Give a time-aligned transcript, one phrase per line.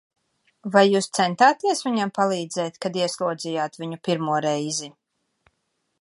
[0.75, 4.91] Vai jūs centāties viņam palīdzēt, kad ieslodzījāt viņu pirmo reizi?